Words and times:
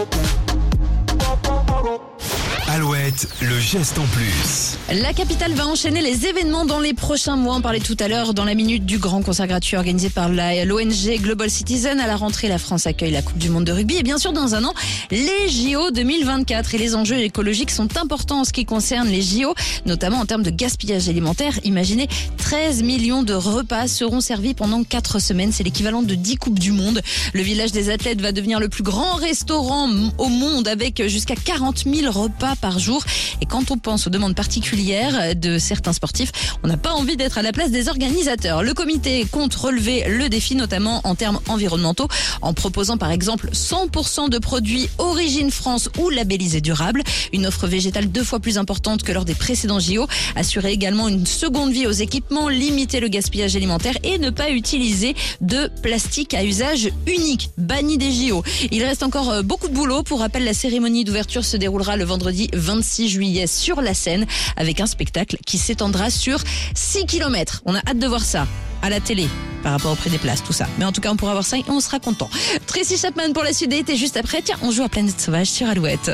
open. 0.00 0.39
Le 3.40 3.58
geste 3.58 3.98
en 3.98 4.04
plus. 4.06 4.78
La 4.92 5.12
capitale 5.12 5.52
va 5.54 5.66
enchaîner 5.66 6.00
les 6.00 6.26
événements 6.26 6.64
dans 6.64 6.78
les 6.78 6.94
prochains 6.94 7.34
mois. 7.34 7.56
On 7.56 7.60
parlait 7.60 7.80
tout 7.80 7.96
à 7.98 8.06
l'heure 8.06 8.34
dans 8.34 8.44
la 8.44 8.54
minute 8.54 8.86
du 8.86 8.98
grand 8.98 9.22
concert 9.22 9.48
gratuit 9.48 9.76
organisé 9.76 10.10
par 10.10 10.28
l'ONG 10.28 11.18
Global 11.20 11.50
Citizen. 11.50 11.98
À 11.98 12.06
la 12.06 12.16
rentrée, 12.16 12.46
la 12.46 12.58
France 12.58 12.86
accueille 12.86 13.10
la 13.10 13.22
Coupe 13.22 13.38
du 13.38 13.48
Monde 13.48 13.64
de 13.64 13.72
rugby 13.72 13.96
et 13.96 14.02
bien 14.04 14.18
sûr 14.18 14.32
dans 14.32 14.54
un 14.54 14.62
an, 14.64 14.74
les 15.10 15.48
JO 15.48 15.90
2024. 15.90 16.74
Et 16.74 16.78
les 16.78 16.94
enjeux 16.94 17.18
écologiques 17.18 17.72
sont 17.72 17.96
importants 17.96 18.40
en 18.40 18.44
ce 18.44 18.52
qui 18.52 18.64
concerne 18.64 19.08
les 19.08 19.22
JO, 19.22 19.54
notamment 19.86 20.18
en 20.18 20.26
termes 20.26 20.44
de 20.44 20.50
gaspillage 20.50 21.08
alimentaire. 21.08 21.58
Imaginez, 21.64 22.06
13 22.36 22.84
millions 22.84 23.24
de 23.24 23.34
repas 23.34 23.88
seront 23.88 24.20
servis 24.20 24.54
pendant 24.54 24.84
4 24.84 25.18
semaines. 25.18 25.50
C'est 25.52 25.64
l'équivalent 25.64 26.02
de 26.02 26.14
10 26.14 26.36
Coupes 26.36 26.58
du 26.60 26.70
Monde. 26.70 27.00
Le 27.32 27.42
village 27.42 27.72
des 27.72 27.90
athlètes 27.90 28.20
va 28.20 28.30
devenir 28.30 28.60
le 28.60 28.68
plus 28.68 28.84
grand 28.84 29.14
restaurant 29.14 29.88
au 30.18 30.28
monde 30.28 30.68
avec 30.68 31.06
jusqu'à 31.08 31.34
40 31.34 31.84
000 31.92 32.12
repas 32.12 32.54
par 32.60 32.78
jour. 32.78 32.99
Et 33.40 33.46
quand 33.46 33.70
on 33.70 33.78
pense 33.78 34.06
aux 34.06 34.10
demandes 34.10 34.34
particulières 34.34 35.34
de 35.36 35.58
certains 35.58 35.92
sportifs, 35.92 36.32
on 36.62 36.68
n'a 36.68 36.76
pas 36.76 36.92
envie 36.92 37.16
d'être 37.16 37.38
à 37.38 37.42
la 37.42 37.52
place 37.52 37.70
des 37.70 37.88
organisateurs. 37.88 38.62
Le 38.62 38.74
comité 38.74 39.26
compte 39.30 39.54
relever 39.54 40.04
le 40.08 40.28
défi, 40.28 40.54
notamment 40.54 41.00
en 41.04 41.14
termes 41.14 41.40
environnementaux, 41.48 42.08
en 42.42 42.54
proposant 42.54 42.96
par 42.96 43.10
exemple 43.10 43.50
100% 43.52 44.28
de 44.28 44.38
produits 44.38 44.88
Origine 44.98 45.50
France 45.50 45.88
ou 45.98 46.10
labellisés 46.10 46.60
durables, 46.60 47.02
une 47.32 47.46
offre 47.46 47.66
végétale 47.66 48.10
deux 48.10 48.24
fois 48.24 48.40
plus 48.40 48.58
importante 48.58 49.02
que 49.02 49.12
lors 49.12 49.24
des 49.24 49.34
précédents 49.34 49.80
JO, 49.80 50.06
assurer 50.36 50.72
également 50.72 51.08
une 51.08 51.26
seconde 51.26 51.72
vie 51.72 51.86
aux 51.86 51.92
équipements, 51.92 52.48
limiter 52.48 53.00
le 53.00 53.08
gaspillage 53.08 53.56
alimentaire 53.56 53.94
et 54.02 54.18
ne 54.18 54.30
pas 54.30 54.50
utiliser 54.50 55.14
de 55.40 55.70
plastique 55.82 56.34
à 56.34 56.44
usage 56.44 56.90
unique, 57.06 57.50
banni 57.56 57.98
des 57.98 58.12
JO. 58.12 58.42
Il 58.70 58.82
reste 58.84 59.02
encore 59.02 59.30
euh, 59.30 59.42
beaucoup 59.42 59.68
de 59.68 59.74
boulot. 59.74 60.02
Pour 60.02 60.20
rappel, 60.20 60.44
la 60.44 60.54
cérémonie 60.54 61.04
d'ouverture 61.04 61.44
se 61.44 61.56
déroulera 61.56 61.96
le 61.96 62.04
vendredi 62.04 62.48
26 62.52 62.89
juillet 62.98 63.46
sur 63.46 63.80
la 63.80 63.94
scène 63.94 64.26
avec 64.56 64.80
un 64.80 64.86
spectacle 64.86 65.36
qui 65.46 65.58
s'étendra 65.58 66.10
sur 66.10 66.38
6 66.74 67.06
km. 67.06 67.62
On 67.64 67.74
a 67.74 67.78
hâte 67.78 67.98
de 67.98 68.06
voir 68.06 68.24
ça 68.24 68.46
à 68.82 68.90
la 68.90 69.00
télé 69.00 69.28
par 69.62 69.72
rapport 69.72 69.92
au 69.92 69.96
prix 69.96 70.10
des 70.10 70.18
places, 70.18 70.42
tout 70.42 70.52
ça. 70.52 70.66
Mais 70.78 70.84
en 70.84 70.92
tout 70.92 71.00
cas, 71.00 71.10
on 71.10 71.16
pourra 71.16 71.32
voir 71.32 71.44
ça 71.44 71.58
et 71.58 71.64
on 71.68 71.80
sera 71.80 71.98
content. 71.98 72.30
Tracy 72.66 72.96
Chapman 72.96 73.32
pour 73.32 73.42
la 73.42 73.52
suite 73.52 73.70
d'été 73.70 73.96
juste 73.96 74.16
après. 74.16 74.42
Tiens, 74.42 74.56
on 74.62 74.70
joue 74.70 74.82
à 74.82 74.88
Planète 74.88 75.20
Sauvage 75.20 75.48
sur 75.48 75.68
Alouette. 75.68 76.10